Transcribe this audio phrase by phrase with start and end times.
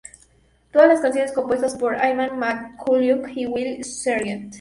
[0.71, 4.49] Todas las canciones compuestas por Ian McCulloch y Will Sergeant.